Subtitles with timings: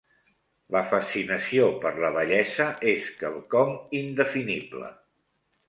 [0.75, 3.73] La fascinació per la bellesa és quelcom
[4.03, 4.93] indefinible.